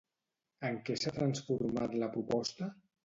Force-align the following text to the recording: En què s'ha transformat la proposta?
En 0.69 0.79
què 0.87 0.95
s'ha 1.01 1.13
transformat 1.17 1.95
la 2.05 2.09
proposta? 2.17 2.73